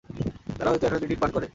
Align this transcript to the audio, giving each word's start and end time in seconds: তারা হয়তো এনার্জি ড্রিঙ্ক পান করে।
তারা 0.57 0.69
হয়তো 0.71 0.85
এনার্জি 0.87 1.05
ড্রিঙ্ক 1.05 1.21
পান 1.23 1.31
করে। 1.35 1.47